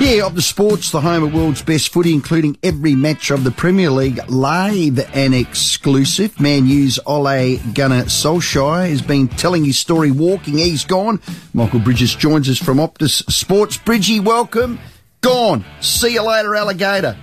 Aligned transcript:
Yeah, 0.00 0.28
Optus 0.28 0.42
Sports, 0.42 0.90
the 0.90 1.00
home 1.00 1.22
of 1.22 1.32
world's 1.32 1.62
best 1.62 1.90
footy, 1.90 2.12
including 2.12 2.58
every 2.64 2.96
match 2.96 3.30
of 3.30 3.44
the 3.44 3.52
Premier 3.52 3.90
League, 3.90 4.20
live 4.28 4.98
and 5.14 5.34
exclusive. 5.34 6.38
Man 6.40 6.66
U's 6.66 6.98
Ole 7.06 7.58
Gunnar 7.72 8.02
Solskjaer 8.02 8.88
has 8.88 9.00
been 9.00 9.28
telling 9.28 9.64
his 9.64 9.78
story 9.78 10.10
walking. 10.10 10.58
He's 10.58 10.84
gone. 10.84 11.20
Michael 11.54 11.78
Bridges 11.78 12.14
joins 12.14 12.50
us 12.50 12.58
from 12.58 12.78
Optus 12.78 13.24
Sports. 13.32 13.78
Bridgie, 13.78 14.18
welcome. 14.18 14.80
Gone. 15.20 15.64
See 15.80 16.14
you 16.14 16.22
later, 16.22 16.54
alligator. 16.56 17.16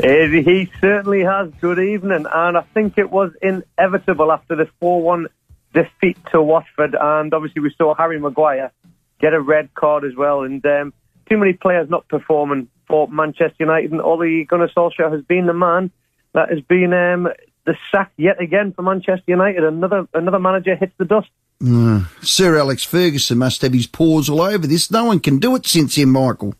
he 0.00 0.70
certainly 0.80 1.24
has. 1.24 1.50
Good 1.60 1.80
evening. 1.80 2.24
And 2.32 2.56
I 2.56 2.62
think 2.72 2.98
it 2.98 3.10
was 3.10 3.32
inevitable 3.42 4.30
after 4.30 4.54
the 4.54 4.70
4 4.78 5.02
1 5.02 5.26
defeat 5.74 6.18
to 6.30 6.40
Watford. 6.40 6.96
And 6.98 7.34
obviously, 7.34 7.62
we 7.62 7.74
saw 7.76 7.94
Harry 7.94 8.20
Maguire 8.20 8.72
get 9.20 9.34
a 9.34 9.40
red 9.40 9.74
card 9.74 10.04
as 10.04 10.14
well. 10.16 10.44
And 10.44 10.64
um, 10.64 10.94
too 11.28 11.38
many 11.38 11.52
players 11.52 11.88
not 11.90 12.08
performing 12.08 12.68
for 12.86 13.08
Manchester 13.08 13.56
United, 13.60 13.92
and 13.92 14.00
Ole 14.00 14.44
Gunnar 14.44 14.68
Solskjaer 14.68 15.12
has 15.12 15.22
been 15.22 15.46
the 15.46 15.52
man 15.52 15.90
that 16.32 16.50
has 16.50 16.60
been 16.60 16.92
um, 16.92 17.28
the 17.64 17.76
sack 17.90 18.12
yet 18.16 18.40
again 18.40 18.72
for 18.72 18.82
Manchester 18.82 19.24
United. 19.26 19.64
Another 19.64 20.08
another 20.14 20.38
manager 20.38 20.74
hits 20.74 20.94
the 20.98 21.04
dust. 21.04 21.28
Mm. 21.62 22.06
Sir 22.24 22.56
Alex 22.56 22.84
Ferguson 22.84 23.38
must 23.38 23.62
have 23.62 23.72
his 23.72 23.86
paws 23.86 24.28
all 24.28 24.40
over 24.40 24.66
this. 24.66 24.90
No 24.90 25.06
one 25.06 25.20
can 25.20 25.38
do 25.38 25.56
it 25.56 25.66
since 25.66 25.96
him, 25.96 26.10
Michael. 26.10 26.54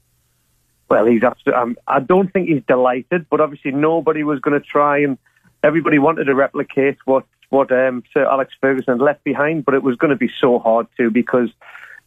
Well, 0.90 1.06
he's 1.06 1.22
absolutely, 1.22 1.62
um, 1.62 1.76
I 1.86 2.00
don't 2.00 2.32
think 2.32 2.48
he's 2.48 2.62
delighted, 2.66 3.26
but 3.30 3.40
obviously 3.40 3.72
nobody 3.72 4.24
was 4.24 4.40
going 4.40 4.58
to 4.58 4.66
try 4.66 4.98
and 5.00 5.18
everybody 5.62 5.98
wanted 5.98 6.24
to 6.24 6.34
replicate 6.34 6.98
what 7.04 7.24
what 7.50 7.72
um, 7.72 8.02
Sir 8.12 8.26
Alex 8.26 8.52
Ferguson 8.60 8.98
left 8.98 9.24
behind, 9.24 9.64
but 9.64 9.74
it 9.74 9.82
was 9.82 9.96
going 9.96 10.10
to 10.10 10.16
be 10.16 10.30
so 10.40 10.58
hard 10.58 10.86
to 10.98 11.10
because 11.10 11.48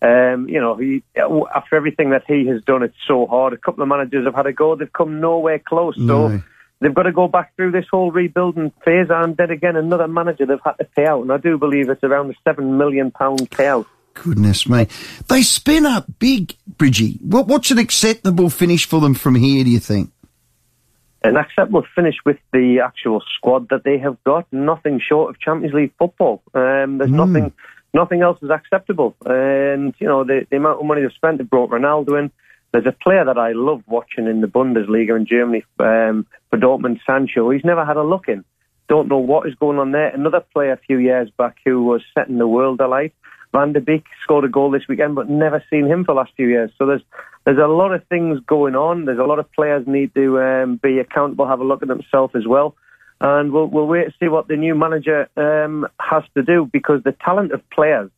um, 0.01 0.49
you 0.49 0.59
know, 0.59 0.75
he, 0.75 1.03
after 1.15 1.75
everything 1.75 2.09
that 2.09 2.23
he 2.27 2.47
has 2.47 2.63
done, 2.63 2.81
it's 2.81 2.95
so 3.07 3.27
hard. 3.27 3.53
A 3.53 3.57
couple 3.57 3.83
of 3.83 3.89
managers 3.89 4.25
have 4.25 4.33
had 4.33 4.47
a 4.47 4.53
go; 4.53 4.75
they've 4.75 4.91
come 4.91 5.19
nowhere 5.19 5.59
close. 5.59 5.95
So 5.95 6.41
they've 6.79 6.93
got 6.93 7.03
to 7.03 7.11
go 7.11 7.27
back 7.27 7.55
through 7.55 7.71
this 7.71 7.85
whole 7.89 8.11
rebuilding 8.11 8.71
phase, 8.83 9.07
and 9.09 9.37
then 9.37 9.51
again, 9.51 9.75
another 9.75 10.07
manager 10.07 10.45
they've 10.47 10.59
had 10.63 10.73
to 10.73 10.85
pay 10.85 11.05
out. 11.05 11.21
And 11.21 11.31
I 11.31 11.37
do 11.37 11.57
believe 11.57 11.89
it's 11.89 12.03
around 12.03 12.29
the 12.29 12.35
seven 12.43 12.77
million 12.77 13.11
pound 13.11 13.49
payout. 13.51 13.85
Goodness 14.13 14.67
me, 14.67 14.87
they 15.29 15.41
spin 15.43 15.85
up 15.85 16.05
big, 16.19 16.55
Bridgie. 16.67 17.19
What, 17.21 17.47
what's 17.47 17.71
an 17.71 17.77
acceptable 17.77 18.49
finish 18.49 18.85
for 18.85 18.99
them 18.99 19.13
from 19.13 19.35
here? 19.35 19.63
Do 19.63 19.69
you 19.69 19.79
think? 19.79 20.11
An 21.23 21.37
acceptable 21.37 21.85
finish 21.95 22.15
with 22.25 22.37
the 22.51 22.79
actual 22.83 23.21
squad 23.37 23.69
that 23.69 23.83
they 23.83 23.99
have 23.99 24.21
got. 24.23 24.47
Nothing 24.51 24.99
short 24.99 25.29
of 25.29 25.39
Champions 25.39 25.75
League 25.75 25.93
football. 25.99 26.41
Um, 26.53 26.97
there's 26.97 27.11
mm. 27.11 27.25
nothing 27.25 27.53
nothing 27.93 28.21
else 28.21 28.39
is 28.41 28.49
acceptable. 28.49 29.15
And, 29.25 29.93
you 29.99 30.07
know, 30.07 30.23
the, 30.23 30.45
the 30.49 30.57
amount 30.57 30.79
of 30.79 30.85
money 30.85 31.01
they've 31.01 31.11
spent, 31.11 31.37
they 31.37 31.43
brought 31.43 31.71
Ronaldo 31.71 32.19
in. 32.19 32.31
There's 32.71 32.85
a 32.85 32.91
player 32.91 33.25
that 33.25 33.37
I 33.37 33.51
love 33.51 33.83
watching 33.87 34.27
in 34.27 34.39
the 34.41 34.47
Bundesliga 34.47 35.17
in 35.17 35.25
Germany 35.25 35.65
um, 35.79 36.25
for 36.49 36.57
Dortmund, 36.57 36.99
Sancho. 37.05 37.49
He's 37.49 37.65
never 37.65 37.85
had 37.85 37.97
a 37.97 38.03
look 38.03 38.29
in. 38.29 38.45
Don't 38.87 39.09
know 39.09 39.17
what 39.17 39.47
is 39.47 39.55
going 39.55 39.77
on 39.77 39.91
there. 39.91 40.07
Another 40.07 40.41
player 40.53 40.73
a 40.73 40.77
few 40.77 40.97
years 40.97 41.29
back 41.37 41.57
who 41.65 41.83
was 41.83 42.01
setting 42.17 42.37
the 42.37 42.47
world 42.47 42.79
alight. 42.79 43.13
Van 43.53 43.73
der 43.73 43.81
Beek 43.81 44.05
scored 44.23 44.45
a 44.45 44.49
goal 44.49 44.71
this 44.71 44.87
weekend, 44.87 45.15
but 45.15 45.29
never 45.29 45.61
seen 45.69 45.85
him 45.85 46.05
for 46.05 46.13
the 46.13 46.19
last 46.21 46.31
few 46.37 46.47
years. 46.47 46.71
So 46.77 46.85
there's 46.85 47.01
there's 47.43 47.57
a 47.57 47.67
lot 47.67 47.93
of 47.93 48.05
things 48.07 48.39
going 48.45 48.75
on. 48.75 49.03
There's 49.03 49.19
a 49.19 49.23
lot 49.23 49.39
of 49.39 49.51
players 49.51 49.85
need 49.87 50.13
to 50.15 50.39
um, 50.39 50.79
be 50.81 50.99
accountable, 50.99 51.47
have 51.47 51.59
a 51.59 51.65
look 51.65 51.81
at 51.81 51.89
themselves 51.89 52.33
as 52.35 52.47
well 52.47 52.75
and 53.21 53.51
we'll, 53.51 53.67
we'll 53.67 53.85
wait 53.85 54.05
to 54.05 54.13
see 54.19 54.27
what 54.27 54.47
the 54.47 54.57
new 54.57 54.73
manager 54.73 55.29
um, 55.37 55.87
has 55.99 56.23
to 56.35 56.41
do 56.41 56.67
because 56.73 57.03
the 57.03 57.11
talent 57.11 57.51
of 57.51 57.67
players 57.69 58.09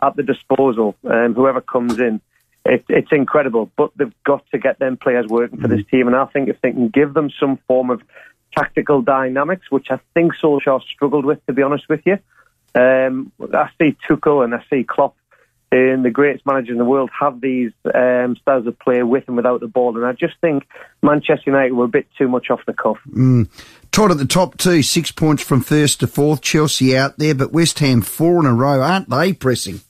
at 0.00 0.14
the 0.14 0.22
disposal, 0.22 0.94
um, 1.10 1.34
whoever 1.34 1.60
comes 1.60 1.98
in, 1.98 2.20
it, 2.64 2.84
it's 2.88 3.10
incredible. 3.10 3.70
But 3.76 3.90
they've 3.96 4.14
got 4.24 4.44
to 4.52 4.58
get 4.58 4.78
them 4.78 4.96
players 4.96 5.26
working 5.26 5.60
for 5.60 5.66
mm-hmm. 5.66 5.76
this 5.76 5.86
team, 5.90 6.06
and 6.06 6.14
I 6.14 6.26
think 6.26 6.48
if 6.48 6.60
they 6.62 6.70
can 6.70 6.88
give 6.88 7.14
them 7.14 7.30
some 7.38 7.58
form 7.66 7.90
of 7.90 8.00
tactical 8.56 9.02
dynamics, 9.02 9.70
which 9.70 9.88
I 9.90 9.98
think 10.14 10.32
Solskjaer 10.40 10.80
struggled 10.84 11.24
with, 11.24 11.44
to 11.46 11.52
be 11.52 11.62
honest 11.62 11.88
with 11.88 12.02
you. 12.06 12.18
Um, 12.76 13.32
I 13.52 13.70
see 13.80 13.96
Tuchel 14.08 14.44
and 14.44 14.54
I 14.54 14.64
see 14.70 14.84
Klopp 14.84 15.16
and 15.74 16.04
the 16.04 16.10
greatest 16.10 16.46
managers 16.46 16.70
in 16.70 16.78
the 16.78 16.84
world 16.84 17.10
have 17.18 17.40
these 17.40 17.72
um, 17.92 18.36
styles 18.40 18.66
of 18.66 18.78
play 18.78 19.02
with 19.02 19.24
and 19.26 19.36
without 19.36 19.60
the 19.60 19.66
ball. 19.66 19.96
And 19.96 20.06
I 20.06 20.12
just 20.12 20.34
think 20.40 20.64
Manchester 21.02 21.50
United 21.50 21.72
were 21.72 21.86
a 21.86 21.88
bit 21.88 22.06
too 22.16 22.28
much 22.28 22.48
off 22.50 22.60
the 22.64 22.72
cuff. 22.72 22.98
Mm. 23.10 23.48
Todd 23.94 24.10
at 24.10 24.18
the 24.18 24.24
top 24.24 24.58
two, 24.58 24.82
six 24.82 25.12
points 25.12 25.40
from 25.40 25.60
first 25.60 26.00
to 26.00 26.08
fourth. 26.08 26.40
Chelsea 26.40 26.96
out 26.96 27.16
there, 27.16 27.32
but 27.32 27.52
West 27.52 27.78
Ham 27.78 28.02
four 28.02 28.40
in 28.40 28.46
a 28.46 28.52
row, 28.52 28.82
aren't 28.82 29.08
they 29.08 29.32
pressing? 29.32 29.82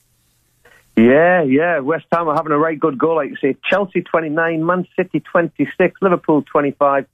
Yeah, 0.95 1.41
yeah. 1.41 1.79
West 1.79 2.05
Ham 2.11 2.27
are 2.27 2.35
having 2.35 2.51
a 2.51 2.59
very 2.59 2.75
good 2.75 2.99
goal, 2.99 3.15
like 3.15 3.31
you 3.31 3.35
say. 3.37 3.57
Chelsea 3.67 4.03
29, 4.03 4.63
Man 4.63 4.87
City 4.95 5.21
26, 5.21 6.03
Liverpool 6.03 6.43
25, 6.43 7.07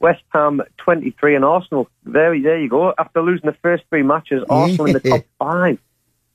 West 0.00 0.24
Ham 0.32 0.60
23, 0.78 1.36
and 1.36 1.44
Arsenal. 1.44 1.88
There, 2.02 2.36
there 2.42 2.58
you 2.58 2.68
go. 2.68 2.92
After 2.98 3.22
losing 3.22 3.48
the 3.48 3.56
first 3.62 3.84
three 3.88 4.02
matches, 4.02 4.42
Arsenal 4.50 4.86
in 4.86 4.94
the 4.94 5.00
top 5.00 5.24
five. 5.38 5.78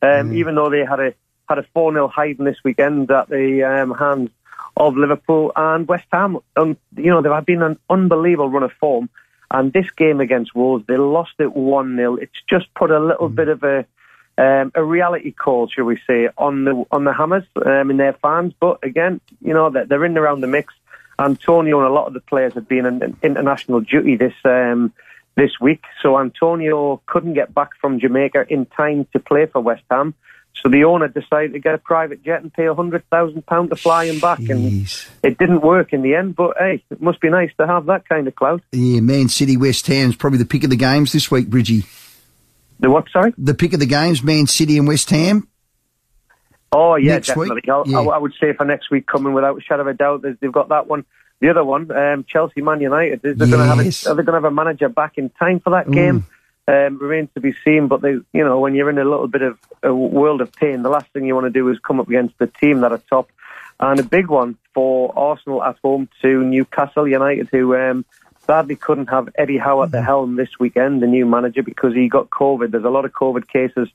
Um, 0.02 0.30
mm. 0.30 0.36
Even 0.36 0.56
though 0.56 0.70
they 0.70 0.86
had 0.86 1.02
a 1.02 1.14
had 1.50 1.58
a 1.58 1.66
4 1.74 1.92
0 1.92 2.08
hiding 2.08 2.46
this 2.46 2.64
weekend 2.64 3.12
at 3.12 3.28
the 3.28 3.62
um, 3.64 3.92
hands 3.94 4.30
of 4.78 4.96
Liverpool 4.96 5.52
and 5.54 5.86
West 5.86 6.08
Ham. 6.14 6.38
Um, 6.56 6.78
you 6.96 7.12
know, 7.12 7.22
they've 7.22 7.46
been 7.46 7.62
an 7.62 7.78
unbelievable 7.90 8.50
run 8.50 8.64
of 8.64 8.72
form. 8.80 9.10
And 9.50 9.72
this 9.72 9.90
game 9.92 10.20
against 10.20 10.56
Wolves, 10.56 10.86
they 10.88 10.98
lost 10.98 11.34
it 11.40 11.56
1 11.56 11.96
0. 11.96 12.16
It's 12.16 12.32
just 12.50 12.74
put 12.74 12.92
a 12.92 13.00
little 13.00 13.30
mm. 13.30 13.36
bit 13.36 13.48
of 13.48 13.64
a 13.64 13.86
um, 14.40 14.72
a 14.76 14.84
reality 14.84 15.32
call, 15.32 15.68
shall 15.68 15.86
we 15.86 16.00
say, 16.06 16.30
on 16.38 16.64
the 16.64 16.86
on 16.92 17.06
the 17.06 17.14
Hammers 17.14 17.46
um, 17.66 17.90
and 17.90 18.00
their 18.00 18.14
fans. 18.14 18.54
But 18.60 18.80
again, 18.84 19.20
you 19.42 19.54
know, 19.54 19.70
they're, 19.70 19.86
they're 19.86 20.06
in 20.06 20.18
around 20.18 20.42
the 20.42 20.48
mix. 20.48 20.74
Antonio 21.20 21.80
and 21.80 21.88
a 21.88 21.92
lot 21.92 22.06
of 22.06 22.14
the 22.14 22.20
players 22.20 22.54
have 22.54 22.68
been 22.68 22.86
in, 22.86 23.18
international 23.24 23.82
duty 23.82 24.16
this 24.16 24.36
um, 24.46 24.94
this 25.36 25.52
week, 25.60 25.84
so 26.02 26.20
Antonio 26.20 27.02
couldn't 27.08 27.34
get 27.34 27.54
back 27.54 27.70
from 27.82 28.00
Jamaica 28.00 28.46
in 28.50 28.66
time 28.66 29.08
to 29.14 29.20
play 29.20 29.46
for 29.48 29.62
West 29.62 29.84
Ham. 29.90 30.14
So 30.62 30.70
the 30.70 30.84
owner 30.86 31.08
decided 31.08 31.54
to 31.54 31.60
get 31.60 31.76
a 31.76 31.78
private 31.78 32.24
jet 32.24 32.42
and 32.42 32.52
pay 32.52 32.66
a 32.66 32.74
hundred 32.74 33.08
thousand 33.10 33.46
pound 33.46 33.70
to 33.70 33.76
fly 33.76 34.06
him 34.06 34.20
back, 34.20 34.40
Jeez. 34.40 35.08
and 35.24 35.32
it 35.32 35.38
didn't 35.38 35.62
work 35.62 35.94
in 35.94 36.02
the 36.02 36.16
end. 36.16 36.36
But 36.36 36.58
hey, 36.58 36.84
it 36.90 37.02
must 37.02 37.22
be 37.22 37.30
nice 37.30 37.52
to 37.60 37.68
have 37.68 37.86
that 37.86 38.08
kind 38.10 38.28
of 38.28 38.36
clout. 38.36 38.62
Yeah, 38.72 39.02
Man 39.02 39.30
City 39.30 39.56
West 39.56 39.86
Ham's 39.88 40.16
probably 40.16 40.40
the 40.40 40.46
pick 40.46 40.64
of 40.64 40.70
the 40.70 40.76
games 40.76 41.12
this 41.12 41.30
week, 41.30 41.48
Bridgie. 41.48 41.84
The 42.80 42.90
what? 42.90 43.06
Sorry, 43.12 43.34
the 43.38 43.54
pick 43.54 43.74
of 43.74 43.80
the 43.80 43.86
games, 43.86 44.24
Man 44.24 44.48
City 44.48 44.78
and 44.78 44.88
West 44.88 45.10
Ham. 45.12 45.48
Oh 46.72 46.96
yeah, 46.96 47.14
next 47.14 47.28
definitely. 47.28 47.62
Yeah. 47.66 48.00
I, 48.00 48.04
I, 48.04 48.18
would 48.18 48.34
say 48.40 48.54
for 48.54 48.66
next 48.66 48.92
week 48.92 49.08
coming 49.08 49.34
without 49.34 49.58
a 49.58 49.62
shadow 49.62 49.82
of 49.82 49.88
a 49.88 49.94
doubt, 49.94 50.24
they've 50.24 50.52
got 50.52 50.70
that 50.70 50.88
one. 50.88 51.06
The 51.40 51.50
other 51.50 51.64
one, 51.64 51.92
um, 51.92 52.26
Chelsea 52.28 52.62
Man 52.62 52.82
United. 52.82 53.22
They're 53.22 53.34
yes. 53.34 53.50
going 53.50 53.52
to 53.52 53.66
have 53.66 53.80
a, 53.80 54.10
are 54.10 54.16
they 54.16 54.24
going 54.24 54.26
to 54.26 54.34
have 54.34 54.44
a 54.44 54.52
manager 54.52 54.90
back 54.90 55.18
in 55.18 55.30
time 55.30 55.60
for 55.60 55.70
that 55.70 55.90
game? 55.90 56.26
Um, 56.68 56.98
remains 56.98 57.30
to 57.34 57.42
be 57.42 57.54
seen. 57.66 57.88
But 57.88 58.02
they, 58.02 58.12
you 58.12 58.26
know, 58.34 58.60
when 58.60 58.76
you're 58.76 58.90
in 58.90 58.98
a 58.98 59.04
little 59.04 59.28
bit 59.28 59.42
of 59.42 59.58
a 59.84 59.94
world 59.94 60.42
of 60.42 60.52
pain, 60.54 60.82
the 60.82 60.90
last 60.90 61.08
thing 61.12 61.26
you 61.26 61.36
want 61.36 61.46
to 61.46 61.52
do 61.52 61.70
is 61.70 61.80
come 61.80 62.00
up 62.00 62.08
against 62.08 62.38
the 62.38 62.48
team 62.48 62.82
that 62.82 62.92
are 62.92 63.02
top. 63.10 63.30
And 63.80 64.00
a 64.00 64.04
big 64.04 64.28
one 64.28 64.58
for 64.74 65.14
Arsenal 65.18 65.64
at 65.64 65.78
home 65.84 66.10
to 66.24 66.44
Newcastle 66.44 67.08
United, 67.08 67.50
who 67.52 67.76
um, 67.76 68.06
sadly 68.48 68.76
couldn't 68.76 69.10
have 69.10 69.30
Eddie 69.38 69.60
Howe 69.60 69.84
at 69.84 69.92
the 69.92 70.02
helm 70.02 70.36
this 70.36 70.50
weekend, 70.60 71.04
the 71.04 71.08
new 71.08 71.28
manager, 71.28 71.62
because 71.62 71.94
he 71.94 72.08
got 72.08 72.30
COVID. 72.32 72.72
There's 72.72 72.86
a 72.86 72.90
lot 72.90 73.06
of 73.06 73.12
COVID 73.12 73.48
cases 73.48 73.88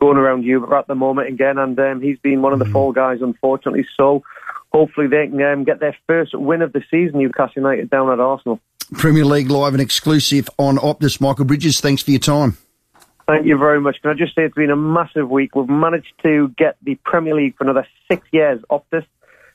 going 0.00 0.16
around 0.16 0.44
Europe 0.44 0.72
at 0.72 0.86
the 0.86 0.94
moment 0.94 1.28
again, 1.28 1.58
and 1.58 1.78
um, 1.78 2.00
he's 2.00 2.18
been 2.18 2.40
one 2.40 2.52
of 2.54 2.58
the 2.58 2.64
mm. 2.64 2.72
fall 2.72 2.92
guys, 2.92 3.20
unfortunately. 3.20 3.86
So 3.96 4.22
hopefully 4.76 5.06
they 5.06 5.26
can 5.28 5.40
um, 5.42 5.64
get 5.64 5.80
their 5.80 5.96
first 6.06 6.34
win 6.34 6.60
of 6.60 6.72
the 6.72 6.82
season, 6.90 7.18
Newcastle 7.18 7.62
United, 7.62 7.88
down 7.88 8.10
at 8.10 8.20
Arsenal. 8.20 8.60
Premier 8.92 9.24
League 9.24 9.50
live 9.50 9.72
and 9.72 9.80
exclusive 9.80 10.50
on 10.58 10.76
Optus. 10.76 11.20
Michael 11.20 11.46
Bridges, 11.46 11.80
thanks 11.80 12.02
for 12.02 12.10
your 12.10 12.20
time. 12.20 12.58
Thank 13.26 13.46
you 13.46 13.58
very 13.58 13.80
much. 13.80 13.96
Can 14.02 14.12
I 14.12 14.14
just 14.14 14.34
say 14.34 14.44
it's 14.44 14.54
been 14.54 14.70
a 14.70 14.76
massive 14.76 15.28
week. 15.28 15.56
We've 15.56 15.68
managed 15.68 16.12
to 16.22 16.48
get 16.56 16.76
the 16.82 16.94
Premier 17.04 17.34
League 17.34 17.56
for 17.56 17.64
another 17.64 17.86
six 18.10 18.26
years, 18.30 18.60
Optus. 18.70 19.06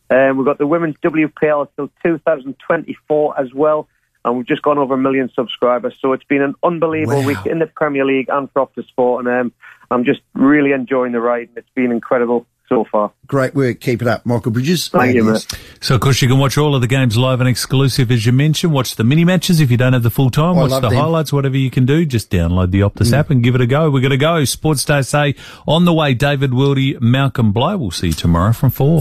Um, 0.10 0.38
we've 0.38 0.46
got 0.46 0.58
the 0.58 0.68
Women's 0.68 0.96
WPL 1.04 1.70
till 1.76 1.90
2024 2.04 3.40
as 3.40 3.54
well. 3.54 3.88
And 4.26 4.38
we've 4.38 4.48
just 4.48 4.62
gone 4.62 4.78
over 4.78 4.96
a 4.96 4.98
million 4.98 5.32
subscribers. 5.34 5.96
So 6.02 6.14
it's 6.14 6.24
been 6.26 6.42
an 6.42 6.56
unbelievable 6.64 7.22
wow. 7.22 7.28
week 7.28 7.46
in 7.46 7.60
the 7.60 7.66
Premier 7.66 8.06
League 8.06 8.28
and 8.30 8.52
for 8.52 8.68
Optus 8.68 8.88
Sport. 8.88 9.26
And 9.26 9.34
um, 9.34 9.54
I'm 9.90 10.04
just 10.04 10.20
really 10.34 10.74
enjoying 10.74 11.14
the 11.14 11.22
ride. 11.22 11.48
and 11.48 11.58
It's 11.58 11.70
been 11.74 11.92
incredible 11.92 12.46
so 12.72 12.86
far. 12.90 13.12
Great 13.28 13.54
work. 13.54 13.82
Keep 13.82 14.02
it 14.02 14.08
up, 14.08 14.26
Michael 14.26 14.52
Bridges. 14.52 14.88
Thank 14.88 15.14
you, 15.14 15.26
mate. 15.26 15.46
So, 15.82 15.96
of 15.96 16.02
course, 16.02 16.22
you 16.22 16.30
can 16.30 16.40
watch 16.40 16.58
all 16.58 16.74
of 16.74 16.80
the 16.80 16.88
games 16.88 17.18
live 17.18 17.42
and 17.42 17.50
exclusive, 17.50 18.10
as 18.12 18.26
you 18.26 18.32
mentioned. 18.32 18.72
Watch 18.72 18.96
the 18.96 19.04
mini 19.04 19.26
matches 19.26 19.60
if 19.60 19.70
you 19.70 19.76
don't 19.76 19.92
have 19.92 20.04
the 20.04 20.10
full 20.10 20.30
time. 20.30 20.56
Watch 20.56 20.72
the 20.72 20.80
them. 20.80 20.94
highlights, 20.94 21.34
whatever 21.34 21.58
you 21.58 21.70
can 21.70 21.86
do. 21.86 22.06
Just 22.06 22.32
download 22.32 22.72
the 22.72 22.80
Optus 22.80 23.12
mm. 23.12 23.18
app 23.18 23.30
and 23.30 23.44
give 23.44 23.56
it 23.56 23.62
a 23.62 23.68
go. 23.68 23.92
We're 23.92 24.00
going 24.00 24.12
to 24.12 24.18
go. 24.18 24.44
Sports 24.46 24.86
Day 24.86 25.02
say 25.02 25.36
on 25.68 25.84
the 25.84 25.94
way, 25.94 26.14
David 26.14 26.52
Wildy, 26.52 27.00
Malcolm 27.02 27.52
Blow. 27.52 27.78
We'll 27.78 27.92
see 27.92 28.08
you 28.08 28.14
tomorrow 28.14 28.54
from 28.54 28.70
four. 28.70 29.00